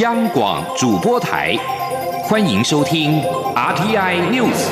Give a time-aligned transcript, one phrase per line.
[0.00, 1.54] 央广主播台，
[2.22, 3.20] 欢迎收听
[3.54, 4.66] RTI News。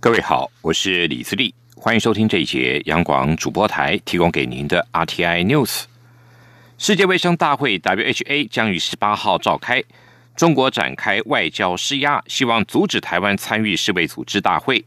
[0.00, 5.82] 各位好，我是李自立，欢迎收听这一节央广主播台提供给您的 RTI News。
[6.78, 9.84] 世界卫生大会 （WHA） 将于十八号召开。
[10.40, 14.82] 中国展开外交施压，希望阻止台湾参与世卫组织大会。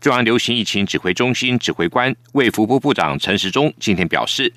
[0.00, 4.52] 中央流行疫情指挥中心指挥官、卫福部部长陈时中今天表示，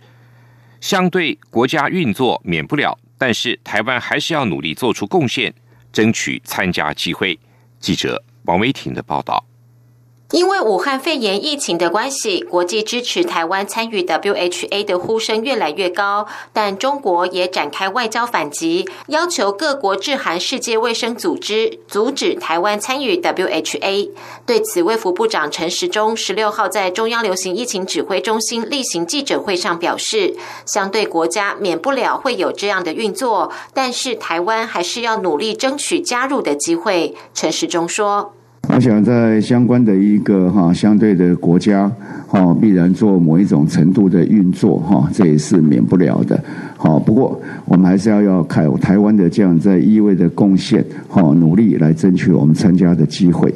[0.81, 5.53] 相对国家运作免不了，但是台湾还是要努力做出贡献，
[5.93, 7.37] 争取参加机会。
[7.79, 9.45] 记者王维婷的报道。
[10.31, 24.11] 因为武汉肺炎疫情的关系，国际支持台湾参与 WHA 的呼声越来越高，但中国也展开外交反击，要求各国致函世界卫生组织，阻止台湾参与 WHA。
[24.45, 37.15] 对此，卫福部长陈时中十六号在中央流行疫情指挥中心例行记者会上表示，相对国家免不了会有这样的运作，但是台湾还是要努力争取加入的机会。
[37.33, 38.35] 陈时中说。
[38.69, 41.91] 我想在相关的一个哈相对的国家
[42.27, 46.41] 哈必然做某一种程度的运作哈这也是免不了的，
[46.77, 53.53] 好不过我们还是要要看台湾的这样在意味的贡献哈努力来争取我们参加的机会。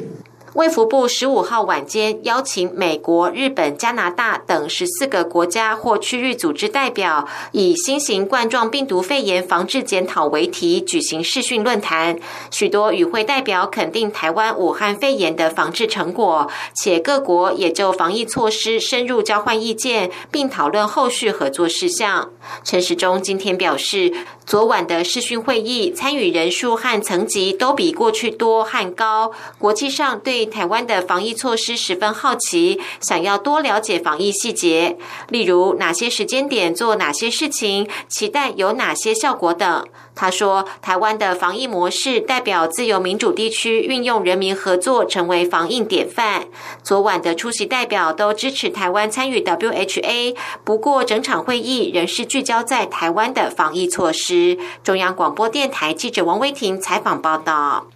[0.54, 12.16] 卫福部十五号晚间邀请美国、日本、加拿大等十四个国家或区域组织代表，以新型冠状病毒肺炎防治检讨为题举行视讯论坛。
[12.52, 22.30] 许多与会代表肯定台湾武汉肺炎的防治成果，且各国也就防疫措施深入交换意见，并讨论后续合作事项。
[22.62, 24.12] 陈时中今天表示，
[24.46, 30.43] 昨晚的视讯会议参与人数和层级都比过去多和高，国际上对。
[30.46, 34.96] 台湾的防疫措施十分好奇，想要多了解防疫细节，
[35.28, 39.86] 例如哪些时间点做哪些事情，期待有哪些效果等。
[40.16, 46.46] 他说，台湾的防疫模式代表自由民主地区运用人民合作成为防疫典范。
[46.84, 54.56] 昨晚的出席代表都支持台湾参与 WHA，不过整场会议仍是聚焦在台湾的防疫措施。
[54.84, 57.86] 中央广播电台记者王威婷采访报道。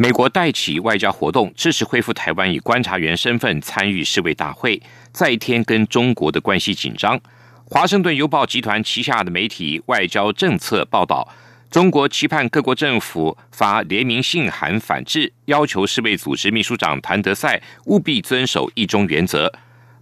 [0.00, 7.20] 美国带起外交活动，支持恢复台湾以观察员身份参与世卫大会，再添跟中国的关系紧张。
[7.64, 11.28] 华盛顿邮报集团旗下的媒体外交政策报道，
[11.68, 19.52] 中国期盼各国政府发联名信函反制，要求世卫组织秘书长谭德赛务必遵守一中原则。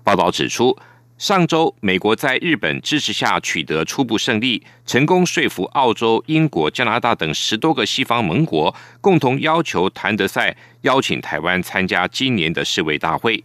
[0.04, 0.78] 报道指出。
[1.19, 13.43] 上周，美国在日本支持下取得初步胜利，成功说服澳洲、英国、加拿大等十多个西方盟国，共同要求谭德赛邀请台湾参加今年的世卫大会。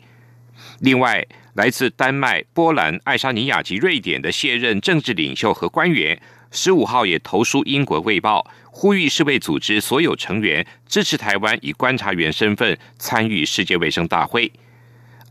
[0.80, 6.22] 另外，来自丹麦、波兰、爱沙尼亚及瑞典的卸任政治领袖和官员，
[6.52, 14.52] 十五号也投书英国《卫报》，呼吁世卫组织所有成员支持台湾以观察员身份参与世界卫生大会。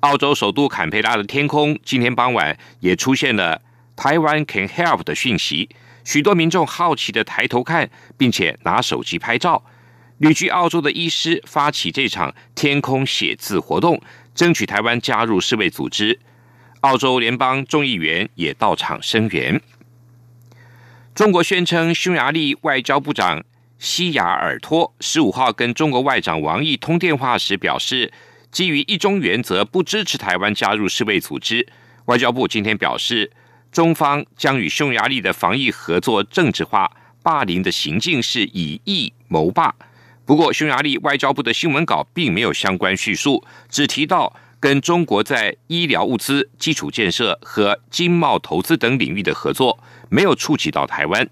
[0.01, 3.61] 澳洲首都坎培拉的天空，今天傍晚也出现了
[3.95, 5.69] “台湾 can help” 的讯息。
[6.05, 9.63] 许多民众好奇的抬头看，并且拿手机拍照。
[10.17, 14.01] 旅居澳洲的医师发起这场天空写字活动，
[14.35, 16.19] 争取台湾加入世卫组织。
[16.81, 19.61] 澳洲联邦众议员也到场声援。
[21.15, 23.45] 中国宣称，匈牙利外交部长
[23.79, 28.11] 西雅尔托十五号跟中国外长王毅通电话时表示。
[28.51, 31.67] 基于一中原则，不支持台湾加入世卫组织。
[32.07, 33.31] 外交部今天表示，
[33.71, 36.91] 中方将与匈牙利的防疫合作政治化，
[37.23, 39.73] 霸凌的行径是以疫谋霸。
[40.25, 49.79] 不过，匈牙利外交部的新闻稿并没有相关叙述，只提到跟中国在医疗物资、基础建设和经贸投资等领域的合作，
[50.09, 51.29] 没有触及到台湾。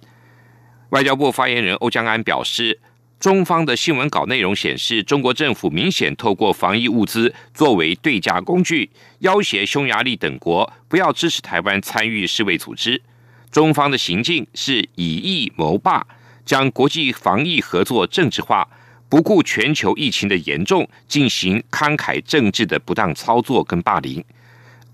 [0.90, 2.78] 外交部发言人欧江安表示。
[3.20, 8.88] 中方的新闻稿内容显示，中国政府明显透过防疫物资作为对价工具，
[9.18, 13.02] 要挟匈牙利等国不要支持台湾参与世卫组织。
[13.50, 16.06] 中方的行径是以疫谋霸，
[16.44, 18.68] 将国际防疫合作政治化，
[19.08, 24.24] 不顾全球疫情的严重，进行慷慨政治的不当操作跟霸凌。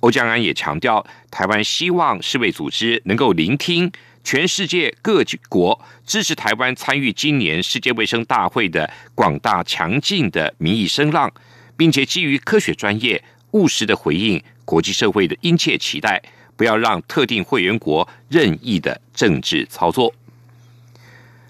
[0.00, 3.92] 欧江安也强调，台湾希望世卫组织能够聆听。
[4.24, 11.30] 全世界各国支持台湾参与今年世界卫生大会的广大强劲的民意声浪，
[11.76, 16.20] 并且基于科学、专业、务实的回应国际社会的殷切期待，
[16.56, 20.12] 不要让特定会员国任意的政治操作。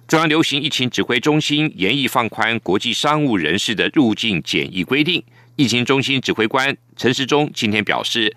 [0.08, 5.22] 中央流行疫情指挥中心严议放宽国际商务人士的入境检疫规定，
[5.54, 8.34] 疫情中心指挥官陈时中今天表示，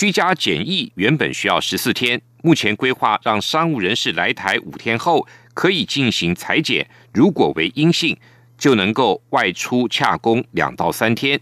[0.00, 8.16] 居家检疫原本需要十四天，目前规划让商务人士来台五天后可以进行裁剪，如果为阴性，
[8.56, 11.38] 就能够外出洽工两到三天。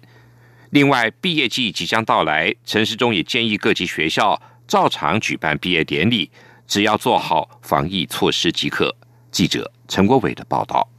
[0.70, 6.28] 另外，毕业季即将到来，陈时中也建议各级学校照常举办毕业典礼，
[6.66, 8.92] 只要做好防疫措施即可。
[9.30, 10.97] 记者陈国伟的报道。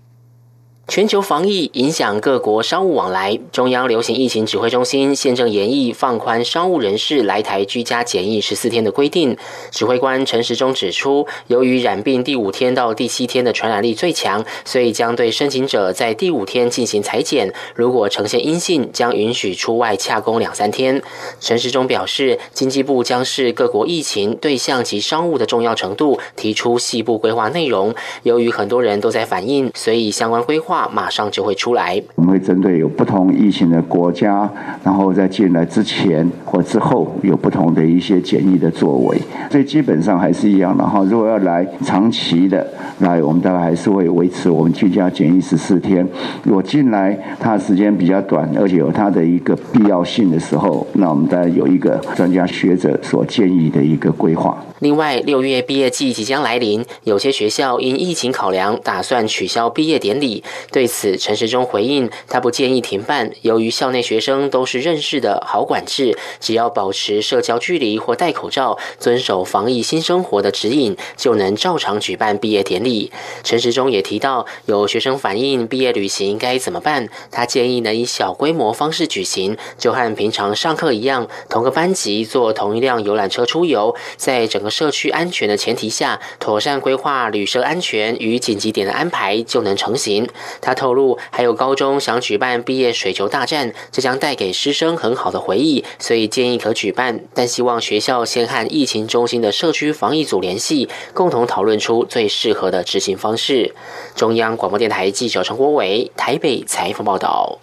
[0.89, 9.37] 全球防疫影响各国商务往来，中央流行疫情指挥中心现正研议放宽商务人士来台居家检疫十四天的规定。
[9.69, 20.99] 指挥官陈时中指出，由于染病第五天到第七天的传染力最强，所以将对申请者在第五天进行裁剪，如果呈现阴性，将允许出外洽工两三天。
[21.39, 27.93] 陈时中表示，经济部将视各国疫情对象及商务的重要程度，提出细部规划内容。
[28.23, 30.78] 由于很多人都在反映，所以相关规划。
[30.87, 32.01] 马上就会出来。
[32.15, 34.49] 我们会针对有不同疫情的国家，
[34.83, 39.17] 然后在进来之前或之后有不同的一些检疫的作为。
[39.51, 41.03] 所以基本上还是一样的哈。
[41.09, 42.65] 如果要来长期的
[42.99, 46.07] 来，我们大概还是会维持我们居家检疫十四天。
[46.43, 54.57] 如果进来它时间比较短，而且有它的一个必要性的时候，那我们大概有一个专家学者所建议的一个规划。
[54.79, 60.41] 另外，六月毕业季即将来临，有些学校因疫情考量，打算取消毕业典礼。
[60.71, 73.11] 对此，陈时中回应，他不建议停办，由于校内学生都是认识的，好管制，只要保持社交距离或戴口罩，遵守防疫新生活的指引，就能照常举办毕业典礼。
[73.43, 84.69] 陈时中也提到，有学生反映毕业旅行该怎么办，他建议能以小规模方式举行，就和平常上课一样，同个班级坐同一辆游览车出游，在整个。
[84.79, 90.29] 社区安全的前提下，妥善规划旅社安全与紧急点的安排就能成型。
[90.61, 97.19] 他透露，还有高中想举办毕业水球大战，这将带给师生很好的回忆，所以建议可举办。
[97.33, 103.73] 但希望学校先和疫情中心的社区防疫组联系，共同讨论出最适合的执行方式。
[104.15, 107.59] 中央广播电台记者陈国伟台北采访报道。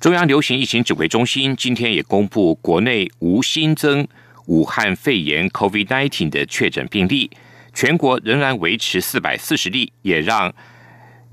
[0.00, 4.06] 中央流行疫情指挥中心今天也公布，国内无新增。
[4.46, 7.30] 武汉肺炎 （COVID-19） 的确诊病例，
[7.72, 10.52] 全国仍然维持四百四十例，也让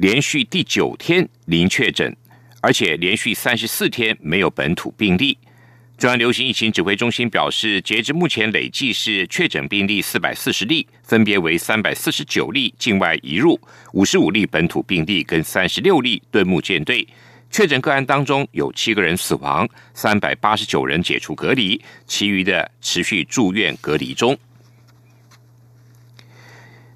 [0.01, 2.11] 连续第九天零确诊，
[2.59, 5.37] 而且连续三十四天没有本土病例。
[5.95, 13.61] 中央流行疫情指挥中心表示，截至目前累计是确诊病例四百四十例，分别为三百四十九例境外移入，
[13.93, 17.07] 五十五例本土病例跟三十六例敦睦舰队。
[17.51, 24.35] 确诊个案当中有七个人死亡，三百八十九人解除隔离，其余的持续住院隔离中。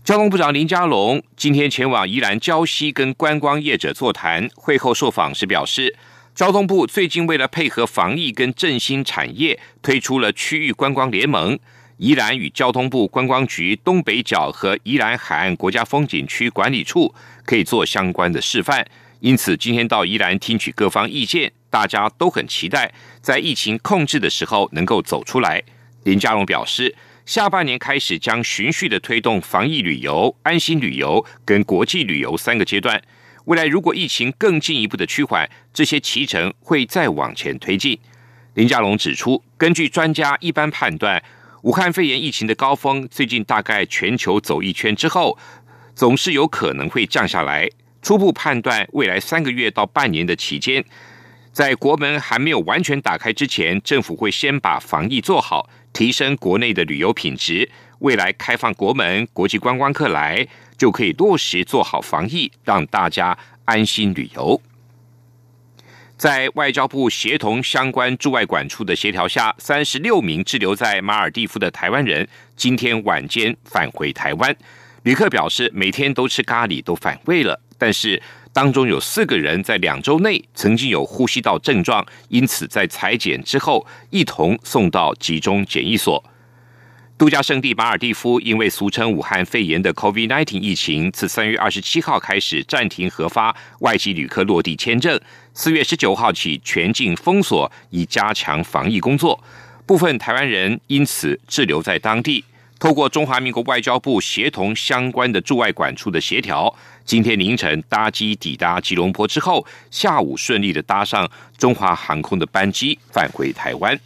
[0.06, 5.96] 交通部长林佳龙今天前往宜兰礁溪跟观光业者座谈，会后受访时表示，
[6.36, 11.58] 交通部最近为了配合防疫跟振兴产业，推出了区域观光联盟，
[11.98, 17.12] 宜兰与交通部观光局东北角和宜兰海岸国家风景区管理处
[17.44, 18.86] 可以做相关的示范。
[19.22, 22.94] 因此，今天到宜兰听取各方意见，大家都很期待
[23.24, 25.64] 在疫情控制的时候能够走出来。
[26.04, 33.02] 林佳龙表示，下半年开始将循序的推动防疫旅游、安心旅游跟国际旅游三个阶段。
[33.46, 38.00] 未来如果疫情更进一步的趋缓，这些骑程会再往前推进。
[38.54, 41.22] 林佳龙指出，根据专家一般判断，
[41.64, 45.36] 武汉肺炎疫情的高峰最近大概全球走一圈之后，
[45.96, 47.68] 总是有可能会降下来。
[48.04, 50.86] 初步判断，未来三个月到半年的期间，
[51.52, 57.72] 在国门还没有完全打开之前，政府会先把防疫做好，提升国内的旅游品质。
[58.00, 60.46] 未来开放国门，国际观光客来，
[60.78, 64.62] 就可以落实做好防疫，让大家安心旅游。
[66.18, 74.56] 在外交部协同相关驻外管处的协调下，三十六名滞留在马尔蒂夫的台湾人今天晚间返回台湾。
[75.04, 77.62] 旅客表示，每天都吃咖喱，都反胃了。
[77.78, 78.22] 但是
[78.56, 86.24] 当中有四个人在两周内曾经有呼吸道症状，因此在裁剪之后一同送到集中检疫所。
[87.18, 95.20] 度假胜地马尔蒂夫因为俗称武汉肺炎的 COVID-19 疫情，自三月二十七号开始暂停核发外籍旅客落地签证，
[95.54, 99.44] 四月十九号起全境封锁，以加强防疫工作。
[99.86, 102.46] 部分台湾人因此滞留在当地。
[102.78, 106.74] 透过中华民国外交部协同相关的驻外管处的协调，
[107.06, 114.00] 今天凌晨搭机抵达吉隆坡之后，下午顺利的搭上中华航空的班机返回台湾。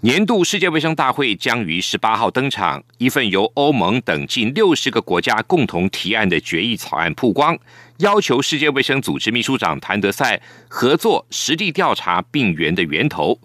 [0.00, 7.58] 年度世界卫生大会将于十八号登场，一份由欧盟等近六十个国家共同提案的决议草案曝光，
[7.98, 13.38] 要求世界卫生组织秘书长谭德赛合作实地调查病源的源头，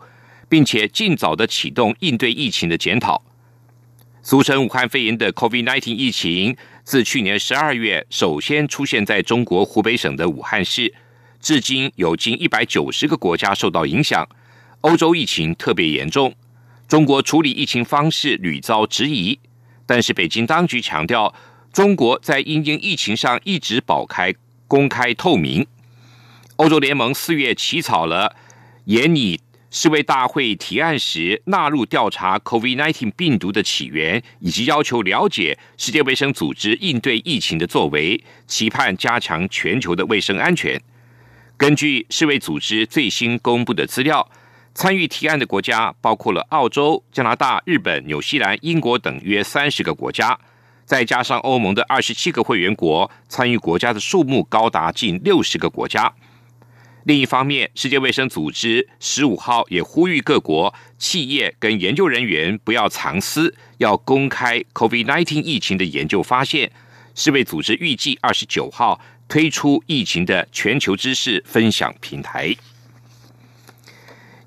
[0.48, 3.22] 并且尽早的启动应对疫情的检讨。
[4.22, 6.56] 俗称武汉肺炎的 COVID-19 疫情，
[6.90, 10.92] 自去年十二月首先出现在中国湖北省的武汉市，
[11.40, 14.28] 至今有近一百九十个国家受到影响，
[14.82, 16.34] 欧洲疫情特别严重。
[16.88, 19.38] 中国处理疫情方式屡遭质疑，
[19.86, 21.32] 但是北京当局强调，
[21.72, 24.34] 中国在因应疫情上一直保开、
[24.68, 25.68] 公开、透明。
[26.56, 28.36] 欧洲联盟四月起草了
[28.86, 29.40] 严拟
[29.72, 40.82] 世卫大会提案时纳入调查 COVID-19 病毒的起源，以及要求了解世界卫生组织应对疫情的作为，期盼加强全球的卫生安全。
[41.58, 44.30] 根据世卫组织最新公布的资料。
[44.76, 50.40] 参与提案的国家包括了澳洲、加拿大、日本、纽西兰、英国等约三十个国家，
[50.86, 56.14] 再加上欧盟的二十七个会员国，参与国家的数目高达近六十个国家。
[57.04, 66.72] 另一方面，世界卫生组织十五号也呼吁各国企业跟研究人员不要藏私，要公开 COVID-19 疫情的研究发现。
[67.16, 72.56] 世卫组织预计二十九号推出疫情的全球知识分享平台。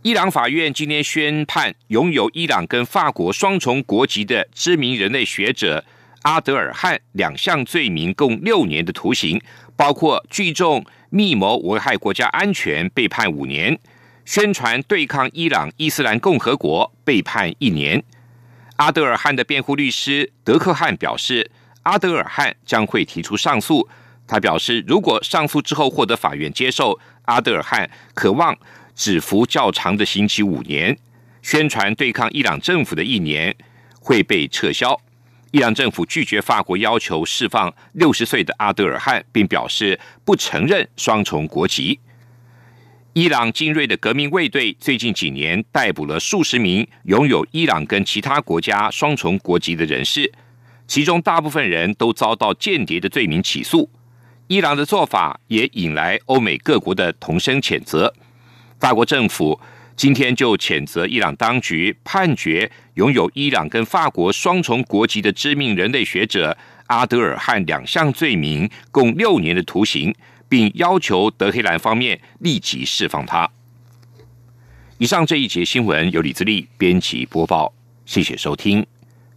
[0.02, 5.84] 伊朗法院今天宣判，拥有伊朗跟法国双重国籍的知名人类学者
[6.22, 9.40] 阿德尔汉两项罪名，共六年的徒刑，
[9.76, 13.76] 包括聚众密谋危害国家安全，被判五年；
[14.24, 18.02] 宣传对抗伊朗伊斯兰共和国，被判一年。
[18.76, 21.50] 阿德尔汉的辩护律师德克汉表示，
[21.82, 23.86] 阿德尔汉将会提出上诉。
[24.26, 28.56] 他表示，如果上诉之后获得法院接受，阿德尔汉渴望。
[28.94, 30.96] 只服较长的刑期五年，
[31.42, 33.54] 宣传对抗伊朗政府的一年
[34.00, 34.98] 会被撤销。
[35.52, 42.00] 伊朗政府拒绝法国要求释放六十岁的阿德尔汉，并表示不承认双重国籍。
[43.12, 50.32] 伊朗精锐的革命卫队最近几年逮捕了数十名拥有伊朗跟其他国家双重国籍的人士，
[50.86, 53.90] 其中大部分人都遭到间谍的罪名起诉。
[54.46, 58.14] 伊朗的做法也引来欧美各国的同声谴责。
[58.80, 59.60] 法国政府
[60.02, 70.12] 今天就谴责伊朗当局判决拥有伊朗跟法国双重国籍的知名人类学者阿德尔汉两项罪名，共六年的徒刑，
[70.48, 73.48] 并要求德黑兰方面立即释放他。
[74.98, 77.72] 以上这一节新闻由李自力编辑播报，
[78.04, 78.84] 谢谢收听，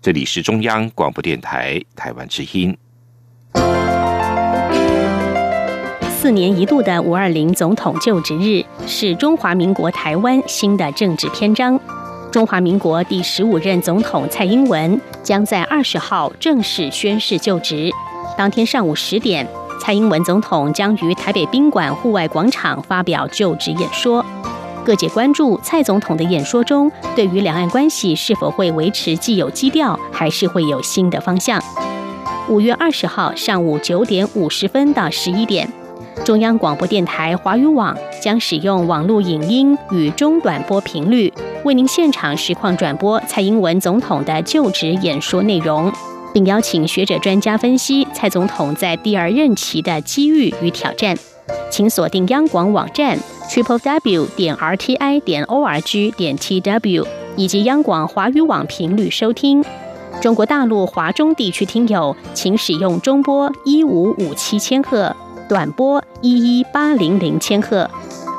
[0.01, 2.75] 这里是中央广播电台台湾之音。
[6.25, 11.79] 四年一度的五二零总统就职日是中华民国台湾新的政治篇章。
[12.31, 17.91] 中华民国第十五任总统蔡英文将在二十号正式宣誓就职。
[18.35, 19.47] 当天上午十点，
[19.79, 24.25] 蔡英文总统将于台北宾馆户外广场发表就职演说。
[24.83, 31.61] 各界关注蔡总统的演说中，对于两岸关系是否会维持既有基调，还是会有新的方向。
[32.49, 35.71] 五月二十号上午九点五十分到十一点。
[36.25, 41.31] 中央广播电台华语网将使用网络影音与中短波频率，
[41.63, 45.93] 为您现场实况转播蔡英文总统的就职演说内容，
[46.33, 51.15] 并邀请学者专家分析蔡总统在第二任期的机遇与挑战。
[51.69, 53.15] 请锁定央广网站
[53.47, 57.05] triple w 点 r t i 点 o r g 点 t w
[57.35, 59.63] 以及央广华语网频率收听。
[60.19, 65.15] 中国大陆华中地区听友，请使用中波一五五七千赫。
[65.47, 67.89] 短波一一八零零千赫，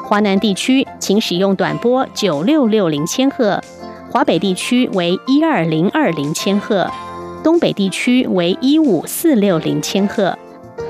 [0.05, 3.63] 华南地区请使用短波九六六零千赫，
[4.11, 6.91] 华北地区为一二零二零千赫，
[7.45, 10.37] 东北地区为一五四六零千赫，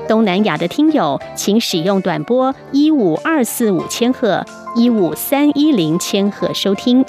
[0.07, 4.43] 东南亚的听友请使用短波一五二四五千赫、
[4.75, 7.05] 一五三一零千赫收听。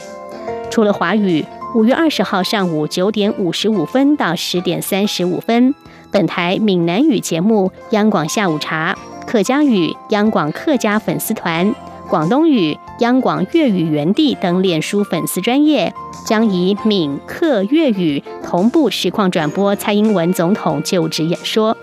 [0.70, 1.42] 除了华语，
[1.74, 5.74] 五月二十号上午九点五十五分到十点三十五分。
[6.10, 8.96] 本台闽南语节目《央广下午茶》，
[9.26, 11.66] 客家语《央广客家粉丝团》，
[12.08, 15.92] 广东语《央广粤语园地》等脸书粉丝专业，
[16.26, 21.76] 将以闽客粤语同步实况转播蔡英文总统就职演说。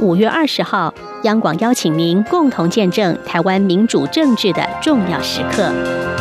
[0.00, 6.13] 五月二十号，央广邀请您共同见证台湾民主政治的重要时刻。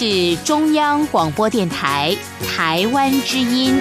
[0.00, 3.74] 是中央广播电台台湾之音。